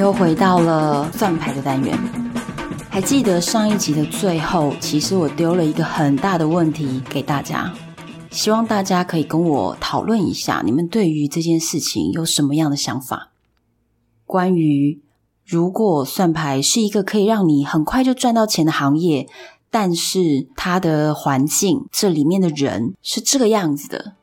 [0.00, 1.94] 又回到了算牌的单元。
[2.88, 7.70] 还记得上一集的最后，其实我丢了一个很大的问题给大家，
[8.30, 13.32] 希望大家可以跟我讨论一下，你们对于这件事情有什么样的想法？
[14.24, 15.02] 关于
[15.44, 19.28] 如果算牌是一个可以让你很快就赚到钱的行业，
[19.70, 24.14] 但是它的环境，这里面的人是这个样子的，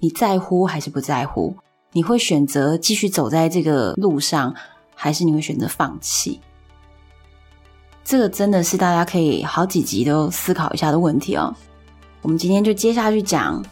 [0.00, 1.56] 你在乎还是不在乎？
[1.94, 4.54] 你会选择继续走在这个路上？
[4.94, 6.40] 还是你会选择放弃？
[8.04, 11.54] 这个真的是大家可以好几集都思考一下的问题哦。
[12.20, 13.64] 我们今天就接下去讲，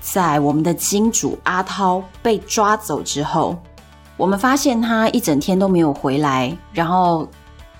[0.00, 3.56] 在我们的金主阿涛被抓走之后，
[4.16, 7.28] 我们发现他一整天都没有回来，然后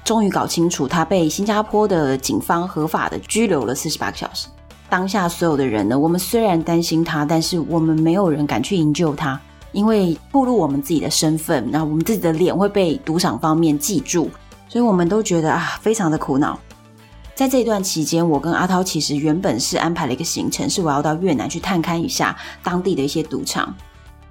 [0.04, 4.48] 终于搞清楚他被新加坡的警方合法的拘留了四十八个小时。
[4.90, 9.40] 当下所有的人呢，我们虽然担心他，但是我们没有人敢去营救他。
[9.72, 14.30] 因为暴露我们自己的身份，然后我们自己的脸会被赌场方面记住，
[14.68, 16.58] 所以我们都觉得啊，非常的苦恼。
[17.34, 23.74] 在这一段期间，我跟阿涛其实原本是安排了一个行程，是我要到越南去探勘一下当地的一些赌场。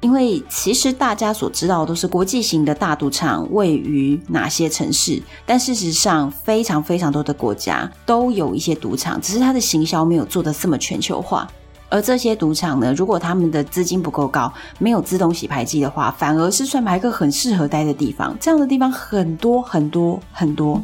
[0.02, 11.48] 因为其实大家所知道的都是国际型的大赌场位于哪些城市，但事实上非常非常多的国家都有一些赌场，只是它的行销没有做得这么全球化。
[11.92, 18.36] 而这些赌场呢，如果他们的资金不够高，没有自动洗牌机的话，反而是算牌客很适合待的地方。
[18.40, 20.82] 这样的地方很多很多很多，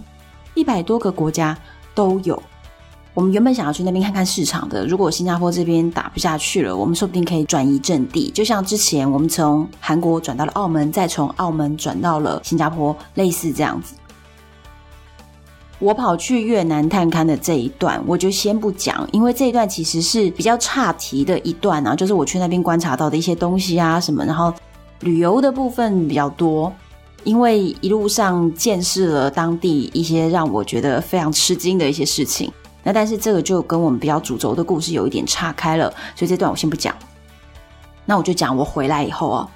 [0.53, 1.57] 一百多个国家
[1.95, 2.43] 都有。
[3.13, 13.95] 我们原本想要去那边看看市场的，如果新加坡这边打不下去了，我们说不定可以转移阵地，就像之前我们从韩国转到了澳门，再从澳门转到了新加坡，类似这样子。
[15.79, 24.51] 我跑去越南探勘的这一段，我就先不讲，因为这一段其实是比较岔题的一段啊，就是我去那边观察到的一些东西啊什么，然后
[25.01, 26.73] 旅游的部分比较多，
[27.23, 32.51] 因为一路上见识了当地一些让我觉得非常吃惊的一些事情。
[32.83, 36.95] 那但是这个就跟我们比较主轴的故事有一点岔开了，所以这段我先不讲。
[38.03, 39.47] 那我就讲我回来以后哦，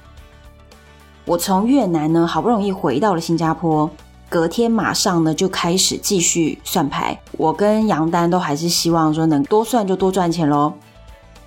[1.26, 3.90] 我从越南呢好不容易回到了新加坡。
[4.31, 10.72] 隔天马上呢就开始继续算牌，我跟杨丹都还是希望说能多算就多赚钱喽。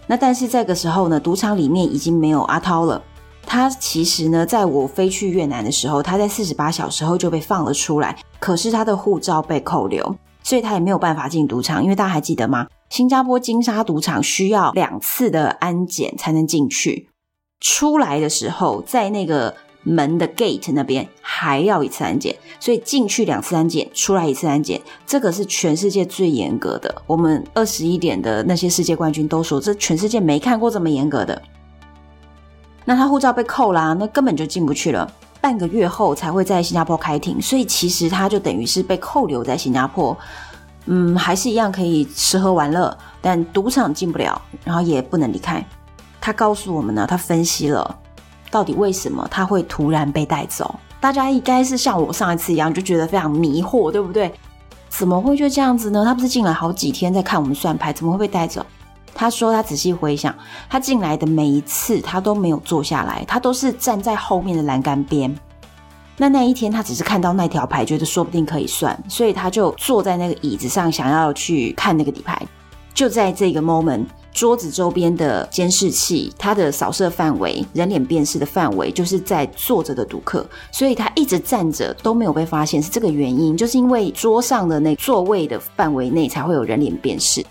[0.06, 3.02] 那但是这个时候呢，赌场里面已经没有阿涛了。
[3.46, 11.82] 他其实呢，在我飞去越南的时候，他在四十八小时后就被放了出来，可是他的护照被扣留，所以他也没有办法进赌场。
[11.82, 12.66] 因为大家还记得吗？
[12.90, 17.08] 新加坡金沙赌场需要两次的安检才能进去，
[17.60, 19.54] 出来的时候在那个。
[19.84, 27.02] 门的 gate 那边还要一次安检，所以进去两次安检，出来一次安检，这个是全世界最严格的。
[27.06, 31.40] 我们二十一点的那些世界冠军都说，这全世界没看过这么严格的。
[32.84, 35.10] 那他护照被扣啦，那根本就进不去了。
[35.40, 40.16] 半个月后才会在新加坡开庭，所以其实他就等于是被扣留在新加坡。
[40.86, 45.62] 嗯，还是一样可以吃喝玩乐，但赌场进不了，然后也不能离开。
[46.20, 47.98] 他告诉我们呢，他分析了。
[48.54, 50.72] 到底为什么他会突然被带走？
[51.00, 54.32] 大家应该是像我上一次一样，就觉得非常迷惑，对不对？
[54.88, 56.04] 怎么会就这样子呢？
[56.04, 58.64] 他不是进来好几天在看我们算牌，怎么会被带走？
[59.12, 60.32] 他说他仔细回想，
[60.70, 65.34] 他进来的每一次他都没有坐下来，他都是站在后面的栏杆边。
[66.16, 72.40] 那那一天他只是看到那条牌，觉得说不定可以算，所以他就坐在那个椅子上，想要去看那个底牌。
[72.94, 74.04] 就在这个 moment。
[74.34, 87.46] 桌子周边的监视器，它的扫射范围、人脸辨识的范围，就是在坐着的赌客，所以他一直站着都没有被发现，是这个原因，就是因为桌上的那座位的范围内才会有人脸辨识。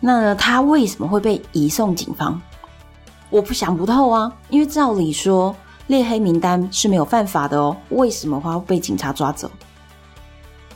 [0.00, 2.40] 那，他为什么会被移送警方？
[3.28, 5.54] 我不想不透啊，因为照理说
[5.88, 9.50] 列黑名单是没有犯法的哦，为什么会被警察抓走？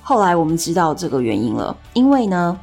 [0.03, 2.61] 后来我们知道这个原因了，因为呢。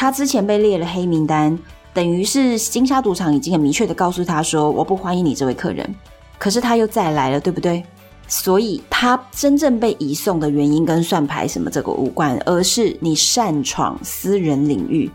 [0.00, 1.58] 他之前被列了黑名单，
[1.92, 5.92] 等于是金沙赌场已经很明确的告诉他说：“我不欢迎你这位客人。”
[6.38, 7.84] 可是他又再来了，对不对？
[8.28, 15.10] 所以他真正被移送的原因跟算牌什么这个无关，而是你擅闯私人领域。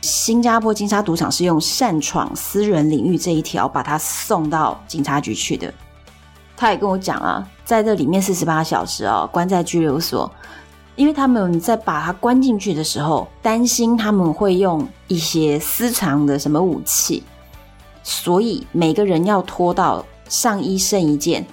[0.00, 5.72] 新加坡金沙赌场是用擅闯私人领域这一条把他送到警察局去的。
[6.56, 10.28] 他也跟我讲啊，在这里面四十八小时哦，关在拘留所，
[10.98, 17.22] 因为他们在把他关进去的时候，担心他们会用一些私藏的什么武器，
[18.02, 21.46] 所以每个人要脱到上衣剩一件。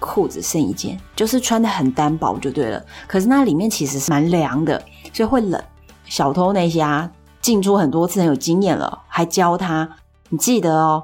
[0.00, 2.80] 裤子剩一件，就是穿得很单薄就对了。
[3.08, 4.80] 可是那里面其实是蛮凉的，
[5.12, 5.60] 所以会冷。
[6.04, 7.10] 小偷那些啊，
[7.40, 9.88] 进出很多次，很有经验了，还教他。
[10.28, 11.02] 你记得哦，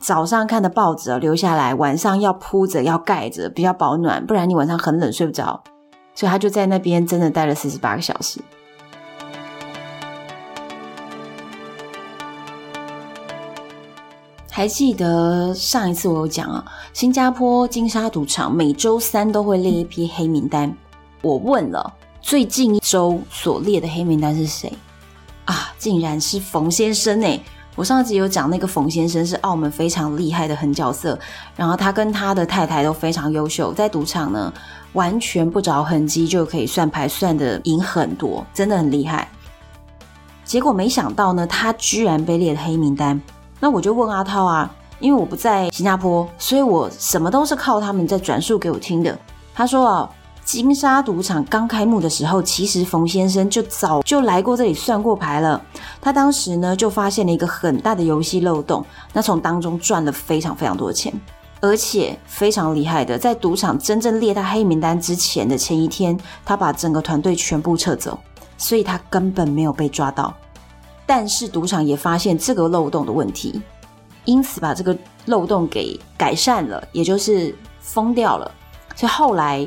[0.00, 5.62] 早上看的报纸留下来，晚上要铺着，要盖着，比较保暖，不然你晚上很冷睡不着。
[6.16, 8.40] 所以他就在那边真的待了四十八个小时。
[14.50, 16.64] 还记得上一次我有讲啊，
[16.94, 20.74] 新加坡金沙赌场每周三都会列一批黑名单。
[21.20, 21.92] 我问了，
[22.22, 24.72] 最近一周所列的黑名单是谁？
[25.44, 27.38] 啊，竟然是冯先生诶！
[27.74, 31.18] 我上次有讲那个冯先生是澳门非常厉害的狠角色，
[31.54, 34.50] 然后他跟他的太太都非常优秀，在赌场呢
[34.96, 39.28] 完全不着痕迹就可以算牌算得赢很多，真的很厉害。
[40.44, 43.20] 结果没想到呢，他居然被列了黑名单。
[43.60, 49.18] 那我就问阿涛啊，因为我不在新加坡，所以我什么都是靠他们在转述给我听的。
[49.54, 50.10] 他说啊，
[50.44, 55.60] 金沙赌场刚开幕的时候，其实冯先生就早就来过这里算过牌了。
[56.00, 61.12] 他当时呢就发现了一个很大的游戏漏洞，那从当中赚了非常非常多的钱，
[61.60, 68.18] 而且非常厉害的，在赌场真正列他黑名单之前的前一天，他把整个团队全部撤走，
[68.58, 70.34] 所以他根本没有被抓到。
[71.06, 73.60] 但是赌场也发现这个漏洞的问题，
[74.24, 78.50] 因此把这个漏洞给改善了，也就是封掉了。
[78.94, 79.66] 所以后来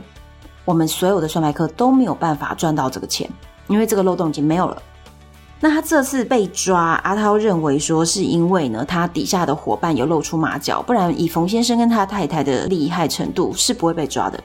[0.66, 3.30] 我们所有的算牌客都没有办法赚到这个钱，
[3.68, 4.82] 因为这个漏洞已经没有了。
[5.60, 14.44] 那他这次被抓，阿涛认为说是因为呢，他底下的伙伴有露出马脚，不然以冯先生跟他太太的厉害程度是不会被抓的。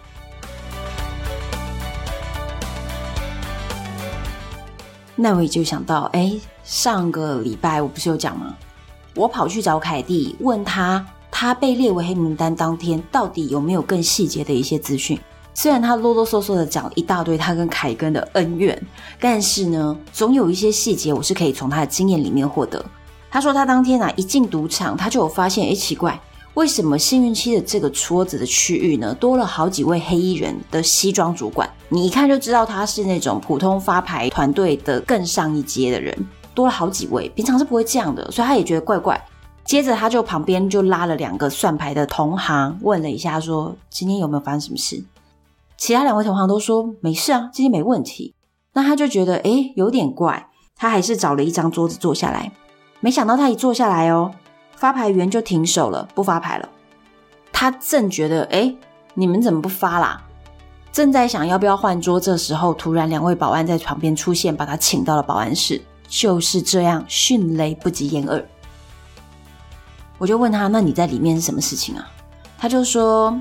[5.15, 6.39] 那我也就想到，哎。
[6.65, 8.55] 上个礼拜我不是有讲吗？
[9.15, 15.21] 我跑去找凯蒂，问他他被列为黑名单当天到底有没有更细节的一些资讯。
[15.55, 18.79] 虽然他啰啰嗦嗦的讲了一大堆他跟凯根的恩怨，
[19.21, 22.85] 但是呢，总有一些细节我是可以从他的经验里面获得。
[23.31, 26.21] 他说他当天啊一进赌场，他就有发现，哎，奇怪。
[26.55, 31.69] 为什么幸运期的这个桌子的区域呢，多了好几位黑衣人的西装主管？
[31.89, 36.17] 你一看就知道他是那种普通发牌团队的更上一阶的人。
[36.55, 39.21] 多了好几位，平常是不会这样的，所以他也觉得怪怪。
[39.65, 45.03] 接着他就旁边就拉了两个算牌的同行，问了一下说今天有没有发生什么事？
[45.85, 48.35] 其他两位同行都说没事啊，这些没问题。
[48.73, 52.51] 那他就觉得诶有点怪，他还是找了一张桌子坐下来。
[53.01, 54.33] 没想到他一坐下来哦，
[54.75, 56.67] 发牌员就停手了，不发牌了。
[57.53, 58.79] 他正觉得诶
[59.13, 60.23] 你们怎么不发啦？
[60.91, 65.83] 正在想要不要换桌，这时候突然两位保安在旁边出现，把他请到了保安室。
[66.09, 68.43] 就是这样，迅雷不及掩耳。
[70.17, 72.09] 我就问他：“那你在里面是什么事情啊？”
[72.57, 73.39] 他就说：“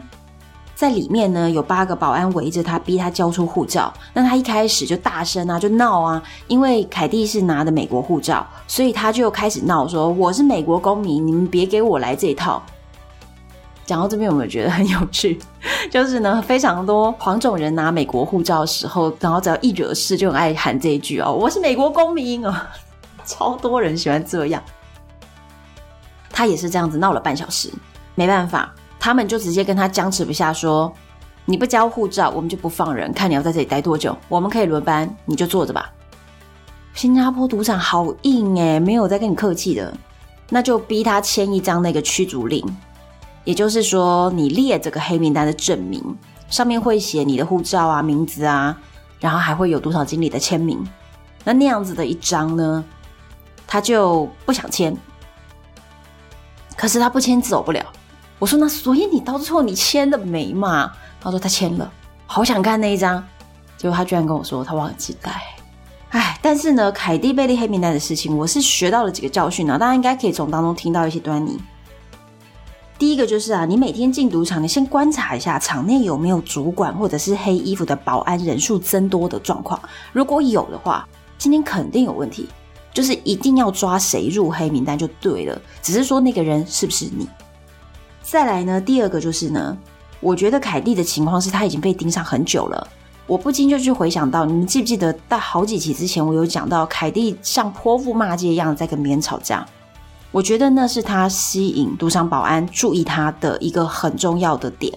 [0.75, 3.93] 在里面呢，有八个保安围着他，逼他交出护照。
[4.13, 12.62] 那他一开始就大声啊，就闹啊，因为凯蒂是拿的美国护照，所以他就开始闹说：‘我是美国公民，你们别给我来这一套。’”
[13.86, 15.38] 讲到这边有没有觉得很有趣？
[15.91, 22.55] 就是呢，非常多黄种人拿美国护照的时候，然后只要一惹事，就很爱喊这一句哦：“我是美国公民哦。
[23.25, 24.62] ”超多人喜欢这样。
[26.29, 27.69] 他也是这样子闹了半小时，
[28.15, 30.89] 没办法，他们就直接跟他僵持不下，说
[31.43, 34.17] ：“你不交护照，我们就不放人，看你要在这里待多久。
[34.29, 35.91] 我们可以轮班，你就坐着吧。”
[36.95, 39.93] 新加坡赌场好硬诶，没有在跟你客气的，
[40.50, 42.65] 那就逼他签一张那个驱逐令。
[43.43, 46.01] 也就是说，你列这个黑名单的证明，
[46.50, 48.77] 上面会写你的护照啊、名字啊，
[49.19, 50.81] 然后还会有赌场经理的签名。
[51.43, 52.81] 那那样子的一张呢，
[53.67, 54.95] 他就不想签。
[56.77, 57.86] 可是他不签走不了。
[58.43, 60.91] 我说那所以你到最后你签了没嘛？
[61.21, 61.89] 他说他签了，
[62.25, 63.23] 好想看那一张。
[63.77, 65.31] 结果他居然跟我说他忘记带。
[66.09, 71.57] 哎，但是呢，凯蒂贝利黑名单的事情，我是学到了几个教训啊，大家应该可以从当中听到一些端倪。
[73.00, 79.79] 第一个就是啊，你每天进赌场，你先观察一下场内有没有主管或者是黑衣服的保安人数增多的状况。
[80.12, 81.07] 如果有的话，
[81.38, 82.50] 今天肯定有问题，
[82.93, 85.62] 就是一定要抓谁入黑名单就对了。
[85.81, 87.25] 只是说那个人是不是你？
[88.24, 89.77] 再来呢，第二个就是呢，
[90.20, 92.88] 我觉得凯蒂的情况是他已经被盯上很久了。
[93.27, 99.65] 我不禁就去回想到，你们记不记得在好几期之前，我有讲到凯蒂像泼妇骂街一样在跟别人吵架。
[100.32, 104.92] 我觉得那是他吸引赌场保安注意他的一个很重要的点。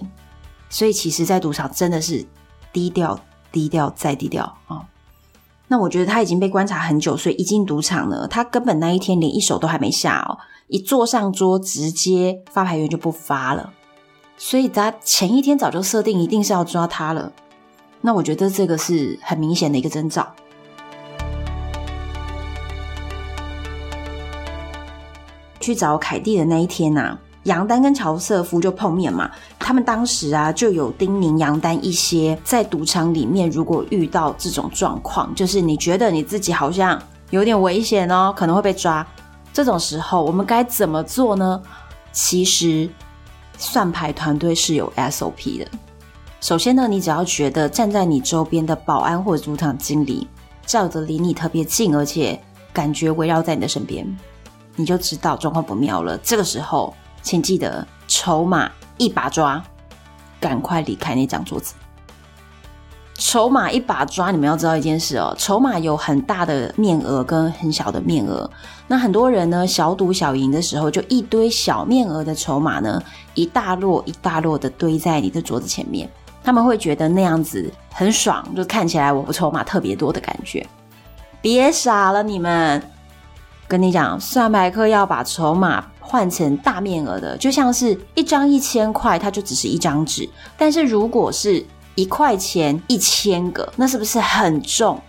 [0.69, 2.25] 所以其实，在赌场真的是
[2.73, 3.17] 低调、
[3.51, 4.81] 低调再低调啊。
[5.69, 10.37] 那我觉得他已经被观察很久，所以一进赌场呢，他根本那一天连一手都还没下哦，
[10.69, 13.71] 一坐上桌，直接发牌员就不发了，
[14.37, 17.31] 所以他前一天早就设定一定是要抓他了。
[18.01, 20.27] 那我觉得这个是很明显的一个征兆。
[25.61, 27.19] 去找凯蒂的那一天呐、啊。
[27.43, 39.05] 杨丹跟乔瑟夫就碰面嘛，他们当时啊就有叮咛杨丹一些，在赌场里面如果遇到这种状况，就是你觉得你自己好像有点危险哦，可能会被抓，
[39.53, 41.61] 这种时候我们该怎么做呢？
[42.11, 42.89] 其实
[43.57, 45.67] 算牌团队是有 SOP 的。
[46.39, 50.27] 首先呢，你只要觉得站在你周边的保安或者赌场经理
[50.65, 52.39] 照着离你特别近，而且
[52.71, 54.05] 感觉围绕在你的身边，
[54.75, 56.17] 你就知道状况不妙了。
[56.19, 56.93] 这个时候。
[57.23, 59.61] 请记得筹码一把抓，
[60.39, 61.73] 赶快离开那张桌子。
[63.17, 68.49] 筹码一把抓，你们要知道一件事哦，筹码有很大的面额跟很小的面额。
[68.87, 73.01] 那很多人呢，小赌小赢的时候，就一堆小面额的筹码呢，
[73.33, 76.07] 一大摞一大摞的堆在你的桌子前面，
[76.43, 80.65] 他们会觉得那样子很爽，就看起来我筹码特别多的感觉。
[81.41, 82.81] 别傻了，你们！
[83.67, 85.83] 跟你讲，算牌客要把筹码。
[85.99, 90.29] 换成大面额的，就像是一张一千块，它就只是一张纸。
[90.57, 91.61] 但是如果是
[91.97, 95.01] 一块钱一千个，那是不是很重？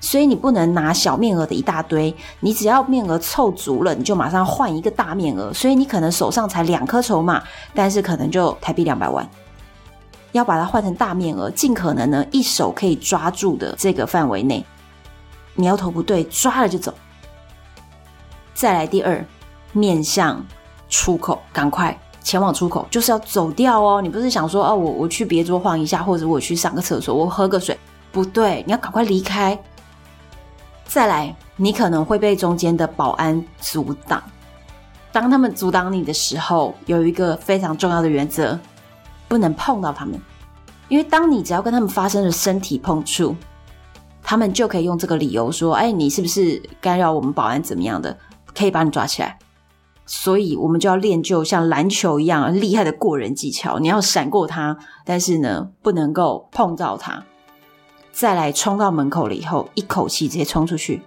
[0.00, 5.52] 所以你不能拿小面额的一大堆，你只要面额凑足了，你就马上换一个大面额。
[5.52, 7.42] 所以你可能手上才两颗筹码，
[7.74, 9.28] 但是可能就台币两百万。
[10.32, 14.64] 要把它换成大面额，尽可能呢一手可以抓住的这个范围内，
[15.56, 16.94] 苗头不对，抓了就走。
[18.54, 19.22] 再来第二。
[19.74, 20.44] 面向
[20.88, 24.02] 出口，赶快前往出口，就是要走掉哦。
[24.02, 27.78] 你不是想说哦，我我去别桌晃一下，或者我去上个厕所，我喝个水，
[28.12, 29.58] 不对，你要赶快离开。
[30.84, 34.22] 再来，你可能会被中间的保安阻挡。
[35.12, 38.58] 当他们阻挡你的时候，有一个非常重要的原则，
[39.26, 40.20] 不能碰到他们，
[40.88, 43.34] 因为当你只要跟他们发生了身体碰触，
[44.22, 48.16] 他们就可以用这个理由说：“哎，你是不是干扰我们保安怎么样的？
[48.54, 49.38] 可以把你抓起来。”
[50.10, 53.78] 所以，我们就要练就像篮球一样厉害的过人技巧。
[53.78, 57.22] 你要闪过他，但是呢，不能够碰到他。
[58.10, 61.02] 再来冲到门口了以后，一口气直接冲出去。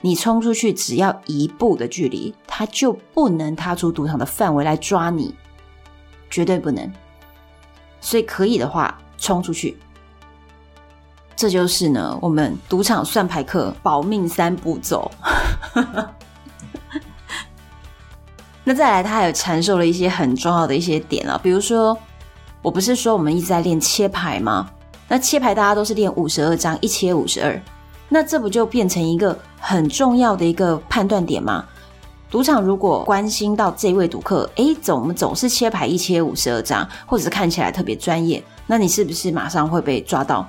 [0.00, 5.32] 你冲出去只要一步的距离，他就不能踏出赌场的范围来抓你，
[6.28, 6.92] 绝对不能。
[8.00, 9.78] 所以可以的话，冲出去。
[11.36, 15.08] 这就是呢，我们赌场算牌课保命三步骤。
[18.62, 21.96] 那再来，他还有阐述了一些很重要的一些点啊，比如说，
[22.62, 24.70] 我不是说我们一直在练切牌吗？
[25.08, 27.60] 那切牌大家都是练五十二张，一切五十二，
[28.08, 31.64] 那这不就变成一个很重要的一个判断点吗？
[32.30, 40.46] 赌场如果关心到这位赌客，诶，怎么总是切牌一切五十二张，或者是看起来特别专业，那你是不是马上会被抓到？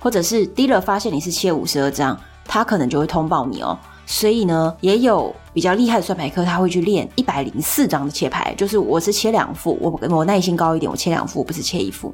[0.00, 3.78] 或者是 dealer 发现你是切五十二张，他可能就会通报你哦。
[4.10, 12.12] 所以呢，也有比较厉害的算牌客，他会去练一百零四张的切牌，就是我是切两副，我我耐心高一点，我切两副，不是切一副。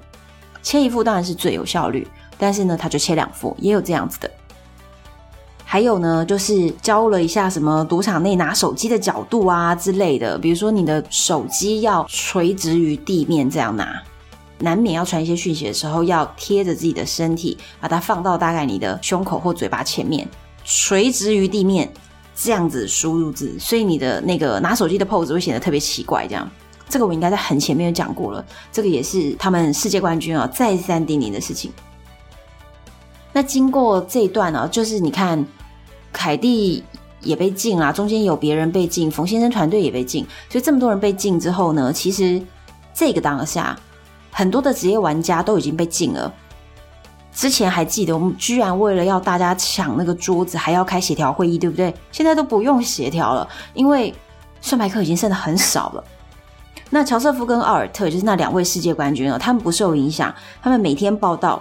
[0.61, 2.05] 切一副当然是最有效率，
[2.37, 4.29] 但是呢，他就切两副，也有这样子的。
[5.65, 14.03] 还有呢，就是教了一下什么赌场内拿手机的角度啊之类的，比如说你的手机要垂直于地面这样拿，
[14.59, 20.29] 难免要传一些讯息的时候，要贴着自己的身体，把它放到大概你的胸口或嘴巴前面。
[20.65, 21.93] 垂直于地面，
[22.35, 26.27] 这样子输入字，所以你的那个拿手机的 pose 会显得特别奇怪。
[26.27, 26.51] 这样，
[26.89, 28.45] 这个我应该在很前面有讲过了。
[28.73, 31.71] 这个也是他们世界冠军啊再三叮咛的事情。
[33.33, 35.45] 那经过这一段呢，就是你看，
[36.13, 36.83] 凯蒂
[37.21, 42.41] 也被禁啊，中间有别人被禁，冯先生团队也被禁，所以这么多人被禁之后呢，其实
[42.95, 43.79] 这个当下，
[44.31, 46.33] 很多的职业玩家都已经被禁了。
[47.35, 51.93] 之前还记得，我们居然为了要大家抢那个桌子，还要开协调会议，对不对？
[52.13, 54.15] 现在都不用协调了，因为
[54.61, 56.05] 算牌课已经剩得很少了。
[56.91, 61.61] 那乔瑟夫跟奥尔特就是那两位世界冠军啊，他们不受影响，他们每天报道。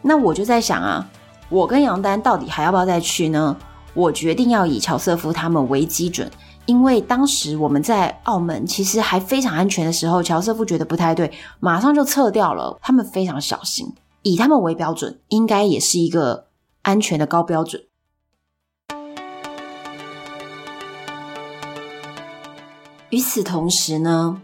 [0.00, 1.06] 那我就在想啊，
[1.50, 3.54] 我跟杨丹到底还要不要再去呢？
[3.92, 6.30] 我决定要以乔瑟夫他们为基准，
[6.64, 12.78] 因为当时我们在澳门其实还非常安全的时候，乔瑟夫觉得不太对，马上就撤掉了。
[12.80, 16.48] 他们非常小心，以他们为标准，应该也是一个
[16.82, 17.82] 安全的高标准。
[23.08, 24.40] 与此同时呢，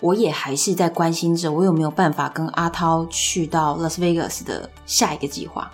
[0.00, 5.70] 我也还是在关心着我有没有办法跟阿涛去到拉斯维加斯的下一个计划。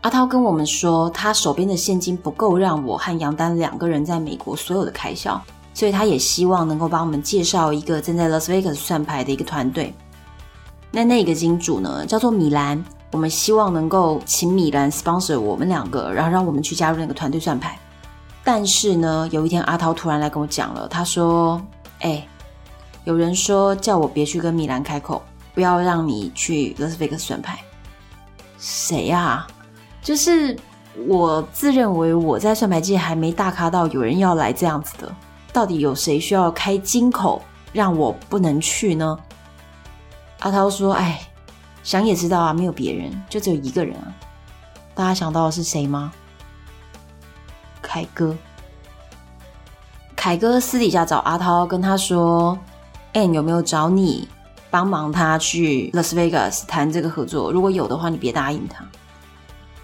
[0.00, 5.40] 阿涛跟我们说，他手边的现金不够让我和杨丹两个人在美国所有的开销，
[5.74, 9.94] 所以他也希望能够帮我们介绍一个正在拉斯维加斯算牌的一个团队。
[10.90, 17.78] 那那个金主呢，叫做米兰，我们希望能够请米兰 sponsor 我们两个，然后让我们去加入那个团队算牌。
[18.42, 21.60] 但是呢，有一天阿涛突然来跟我讲了，他说
[22.00, 22.26] ：“哎，
[23.04, 25.22] 有人说叫我别去跟米兰开口，
[25.54, 27.58] 不要让你去拉斯维加斯算牌。”
[28.58, 29.46] 谁呀？
[30.02, 30.56] 就是
[31.06, 35.14] 我自认为我在算牌界还没大咖到有人要来这样子的，
[35.52, 37.40] 到底有谁需要开金口
[37.72, 39.16] 让我不能去呢？
[40.40, 41.20] 阿涛说：“哎，
[41.82, 44.12] 想也知道啊，没有别人，就只有一个人啊。
[44.94, 46.12] 大家想到的是谁吗？
[47.80, 48.36] 凯哥。
[50.16, 52.58] 凯哥私底下找阿涛，跟他说
[53.12, 54.28] ：‘哎，有没有找你
[54.70, 57.52] 帮忙他去 Las Vegas 谈这个合作？
[57.52, 58.84] 如果有的话，你别答应他。’”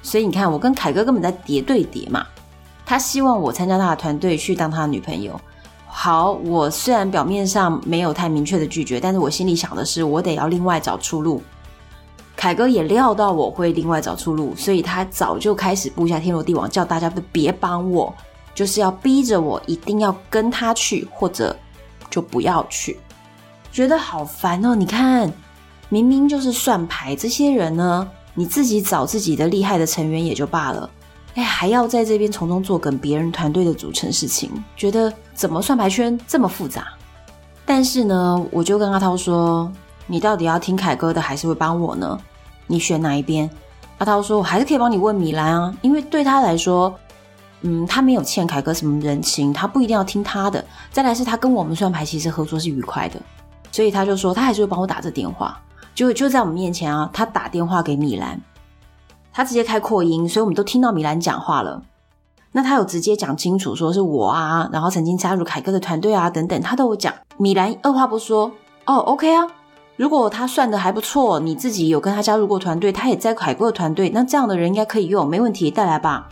[0.02, 2.26] 所以你看，我跟凯哥根本在叠对叠嘛。
[2.84, 5.38] 他希望我参加他的团队去当他的女朋友。
[5.98, 11.42] 好，我虽然表面上没有太明确的拒绝，但是我心里想的是，我得要另外找出路。
[12.36, 18.14] 凯哥也料到我会另外找出路，所以他早就开始布下天罗地网，叫大家都别帮我，
[18.54, 21.56] 就是要逼着我一定要跟他去，或者
[22.10, 23.00] 就不要去。
[23.72, 24.74] 觉得好烦哦！
[24.74, 25.32] 你看，
[25.88, 28.06] 明明就是算牌，这些人呢？
[28.34, 30.88] 你自己找自己的厉害的成员也就罢了，
[31.36, 36.88] 哎，还要在这边从中作梗别人团队的组成事情，觉得怎么算牌圈这么复杂？
[37.66, 39.70] 但是呢，我就跟阿涛说
[40.08, 42.18] ：“你到底要听凯哥的，还是会帮我呢？
[42.66, 43.48] 你选哪一边？”
[43.98, 46.94] 阿涛说：“我还是可以帮你问米兰啊，因为对他来说，
[47.60, 50.64] 嗯，他没有欠凯哥什么人情，他不一定要听他的。
[50.90, 53.20] 再来是他跟我们算牌，其实合作是愉快的，
[53.70, 55.60] 所以他就说他还是会帮我打这电话。”
[55.94, 58.40] 就就在我们面前啊，他打电话给米兰，
[59.36, 61.82] 他直接开扩音，所以我们都听到米兰讲话了。
[62.52, 67.12] 那他有直接讲清楚，说是我啊，然后曾经加入凯哥的团队啊，等等，他都有讲。
[67.36, 68.50] 米兰二话不说，
[68.86, 69.46] 哦，OK 啊，
[69.96, 76.30] 如果他算的还不错，你自己有跟他加入过团队，他也在凯哥的团队，那这样的人应该可以用，没问题，带来吧。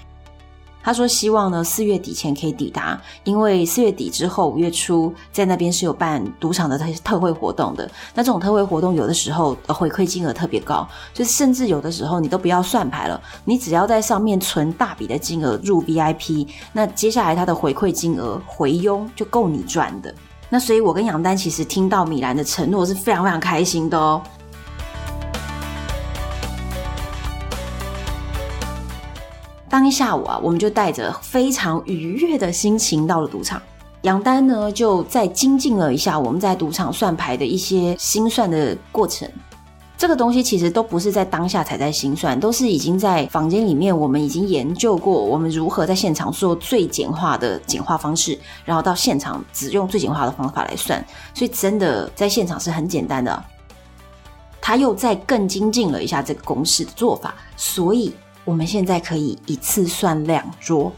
[0.84, 7.90] 他说：“希望呢，四月底前可以抵达，因为四月底之后五月初在那边是有办赌场的特特惠活动的。
[8.14, 20.14] 那这种特惠活动有的时候回馈金额特别高，就甚至有的时候你都不要算牌了，你只要在上面存大笔的金额入 VIP，那接下来他的回馈金额回佣就够你赚的。
[20.50, 24.22] 那所以，我跟杨丹其实听到米兰的承诺是非常非常开心的哦。”
[29.74, 33.60] 当天下午啊，我们就带着非常愉悦的心情到了赌场。
[34.02, 39.28] 杨丹呢，就再精进了一下我们在赌场算牌的一些心算的过程。
[39.98, 51.04] 这个东西其实都不是在当下才在心算，都是已经在房间里面，我们已经研究过，我们如何在现场做最简化的简化方式，然后到现场只用最简化的方法来算。
[51.34, 53.44] 所以真的在现场是很简单的。
[54.60, 58.14] 他又再更精进了一下这个公式的做法，所以。
[58.44, 60.92] 我们现在可以一次算两桌，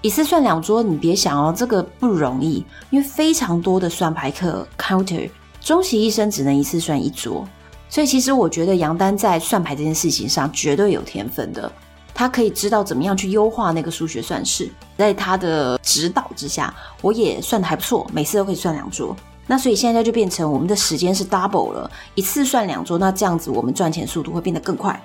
[0.00, 5.28] 一次算两桌，你别想哦，这个不容易，因为非常多的算牌课 counter，
[5.60, 7.46] 终其一生只能一次算一桌。
[7.90, 11.70] 所以其实我觉得杨丹在算牌这件事情上绝对有天分的，
[12.14, 19.14] 他可以知道怎么样去优化那个数学算式，在他的指导之下，我也算的还不错，每次都可以算两桌。
[19.46, 24.98] 那所以现在就变成我们的时间是 double 了，一次算两桌，那这样子我们赚钱速度会变得更快。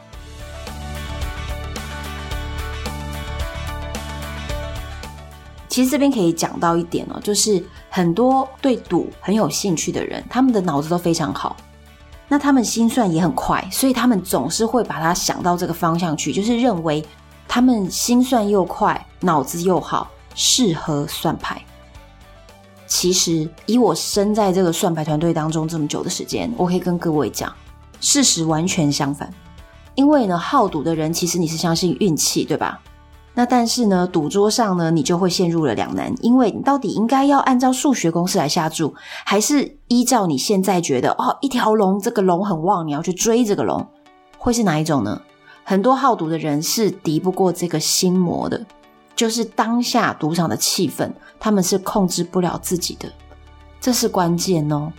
[5.79, 11.55] 其实这边可以讲到一点哦，就是很多对赌很有兴趣的人，他们的脑子都非常好，
[12.27, 17.01] 那他们心算也很快，所以他们总是会把它想到这个方向去，就是认为
[17.47, 21.63] 他们心算又快，脑子又好，适合算牌。
[22.85, 27.49] 其实以我身在这个算牌团队当中这么久的时间，我可以跟各位讲，
[28.01, 29.33] 事实完全相反。
[29.95, 32.81] 因为呢，好赌的人其实你是相信运气，对吧？
[33.39, 38.93] 那但是呢，赌桌上呢，你就会陷入了两难，因为你到底应该要按照数学公式来下注，
[39.25, 43.87] 还是依照你现在觉得哦，一条龙这个龙很旺，你要去追这个龙，
[44.37, 45.21] 会是哪一种呢？
[45.63, 48.61] 很多好赌的人是敌不过这个心魔的，
[49.15, 53.09] 就是当下赌场的气氛，他们是控制不了自己的，
[53.79, 54.91] 这是关键哦。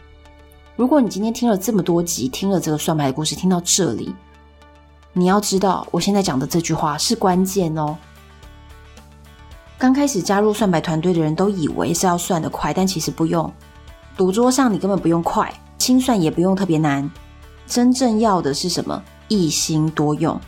[0.76, 4.14] 如果你今天听了这么多集，听了这个算牌的故事，听到这里，
[5.12, 7.98] 你要知道，我现在讲的这句话是关键哦。
[9.80, 13.50] 刚开始加入算牌团队的人都以为是要算得快，但其实不用。
[14.14, 17.10] 赌桌上你根本不用快，清算也不用特别难，
[17.66, 19.02] 真正要的是什么？
[19.28, 20.38] 一心多用。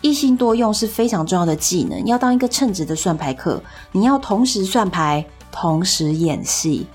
[0.00, 2.06] 一心多用是非常重要的技能。
[2.06, 3.60] 要当一个称职的算牌客，
[3.90, 6.86] 你要同时算牌，同时演戏，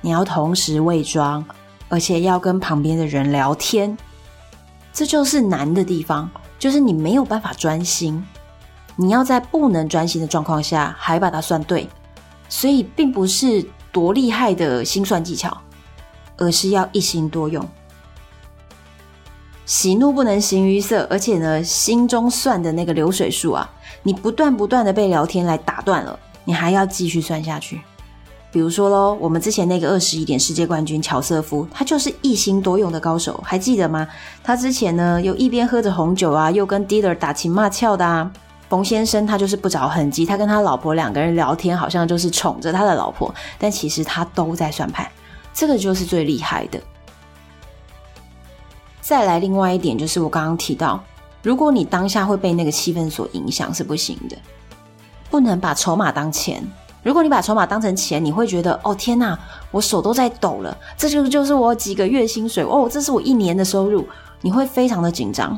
[0.00, 1.44] 你要同时伪装，
[1.90, 3.94] 而且要跟旁边的人聊天。
[4.90, 8.24] 这就是难的地方，就是你没有办法专心。
[8.96, 11.88] 你要在不能专心的状况下还把它算对，
[12.48, 15.56] 所以并不是多厉害的心算技巧，
[16.38, 17.66] 而是要一心多用。
[19.66, 23.68] 喜怒不能形于色，而且呢，心中算的那个流水数啊，
[24.02, 27.80] 你不断不断的被聊天来打断了，你还要继续算下去。
[28.52, 34.06] 比如说喽，我们之前那个二十一点世界冠军乔瑟夫，他就是一心多用的高手，还记得吗？
[34.42, 38.30] 他之前呢，又一边喝着红酒啊，又跟 dealer 打情骂俏的啊。
[38.68, 45.08] 冯先生他就是不着痕迹，他跟他老婆两个人聊天，好像就是宠着他的老婆，但其实他都在算盘，
[45.54, 46.80] 这个就是最厉害的。
[49.00, 51.00] 再来，另外一点就是我刚刚提到，
[51.44, 54.36] 如果你当下会被那个气氛所影响是不行的，
[55.30, 56.60] 不能把筹码当钱。
[57.04, 59.38] 如果你把筹码当成钱，你会觉得哦天哪，
[59.70, 64.04] 我手都在抖了，这就就是我几个月薪水哦，这是我一年的收入，
[64.40, 65.56] 你会非常的紧张。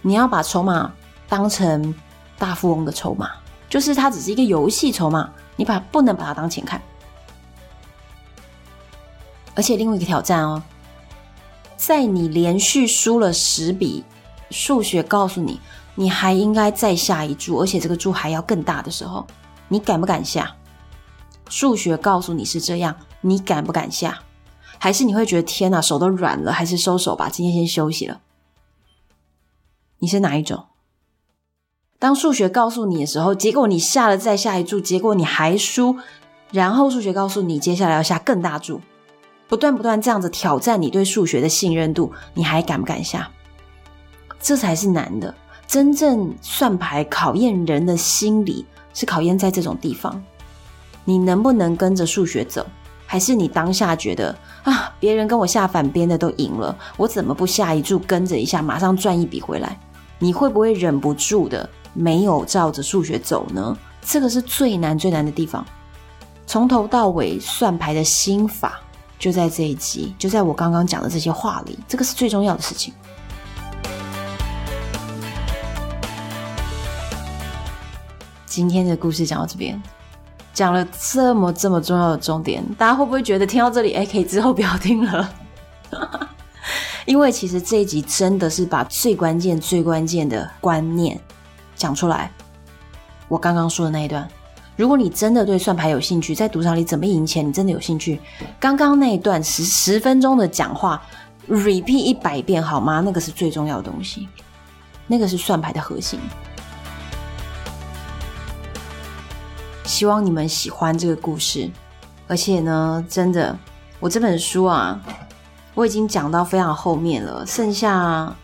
[0.00, 0.90] 你要把筹码。
[1.30, 1.94] 当成
[2.36, 3.30] 大富翁的筹码，
[3.68, 6.82] 就是它只是一个游戏筹码，你把不能把它当钱看。
[9.54, 10.62] 而且另外一个挑战哦，
[11.76, 14.04] 在你连续输了十笔，
[14.50, 15.60] 数学告诉你
[15.94, 19.24] 你还应该再下一注，而且这个注还要更大的时候，
[19.68, 20.56] 你敢不敢下？
[21.48, 24.20] 数学告诉你是这样，你敢不敢下？
[24.78, 28.20] 还是你会觉得天哪，手都软了，还是收手吧，今天先休息了。
[29.98, 30.64] 你是哪一种？
[32.00, 35.94] 当数学告诉你的时候，结果你下了再下一注，结果你还输，
[36.50, 38.80] 然后数学告诉你接下来要下更大注，
[39.46, 43.30] 不断不断这样子挑战你对数学的信任度，你还敢不敢下？
[44.40, 45.32] 这才是难的。
[45.66, 50.20] 真正算牌考验人的心理，是考验在这种地方。
[51.04, 52.66] 你能不能跟着数学走？
[53.04, 59.78] 还是你当下觉得啊，别人跟我下反边的都赢了，我怎么不下一注跟着一下，马上赚一笔回来？
[60.18, 61.68] 你会不会忍不住的？
[61.92, 65.64] 没有照着数学走呢，这个是最难最难的地方。
[66.46, 68.80] 从头到尾算牌的心法
[69.18, 72.92] 就在这一集，就在我刚刚讲的这些话里，这个是最重要的事情。
[78.46, 79.80] 今天的故事讲到这边，
[80.52, 85.32] 讲了这么这么重要的重点，大家会不会觉得听到这里，哎，可以之后不要听了？
[87.06, 91.18] 因为其实这一集真的是把最关键、最关键的观念。
[91.80, 92.30] 讲出来，
[93.26, 94.28] 我刚刚说的那一段，
[94.76, 98.20] 如果你真的对算牌有兴趣，在赌场里怎么赢钱，你真的有兴趣，
[98.60, 101.02] 刚刚那一段十十分钟的讲话
[101.48, 103.00] ，repeat 一百遍好吗？
[103.02, 104.28] 那个是最重要的东西，
[105.06, 106.20] 那个是算牌的核心。
[109.86, 111.70] 希望你们喜欢这个故事，
[112.28, 113.58] 而且呢，真的，
[114.00, 115.00] 我这本书啊，
[115.74, 118.36] 我已经讲到非常后面了，剩下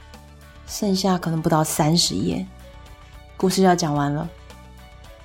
[0.67, 2.47] 剩下可能不到三十页。
[3.37, 4.29] 故事要讲完了，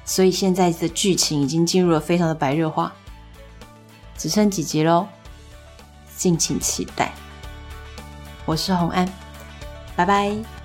[0.06, 2.92] 所以现在的剧情已经进入了非常的白热化，
[4.18, 5.08] 只剩几集喽，
[6.18, 7.14] 敬请期待。
[8.46, 9.08] 我是红安，
[9.96, 10.61] 拜拜。